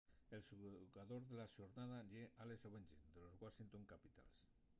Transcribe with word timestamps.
el 0.35 0.41
xugador 0.49 1.21
de 1.29 1.35
la 1.41 1.47
xornada 1.55 1.97
ye 2.11 2.23
alex 2.43 2.59
ovechkin 2.69 3.03
de 3.13 3.19
los 3.23 3.37
washington 3.43 3.83
capitals 3.91 4.33